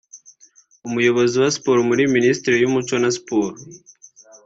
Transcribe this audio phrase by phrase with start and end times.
[0.87, 3.55] umuyobozi wa siporo muri Minisiteri y’umuco na siporo